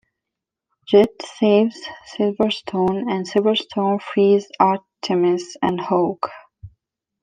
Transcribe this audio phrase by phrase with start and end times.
[0.89, 1.79] Jett saves
[2.17, 6.31] Silverstone and Silverstone frees Artemis and Hawk.